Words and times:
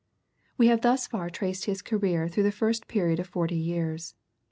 We 0.57 0.65
have 0.65 0.81
thus 0.81 1.05
far 1.05 1.29
traced 1.29 1.65
his 1.65 1.83
career 1.83 2.27
through 2.27 2.41
the 2.41 2.51
first 2.51 2.87
period 2.87 3.19
of 3.19 3.27
forty 3.27 3.53
years. 3.55 4.15